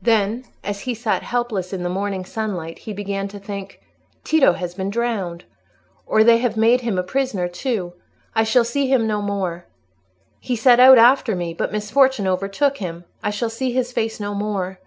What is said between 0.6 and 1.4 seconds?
as he sat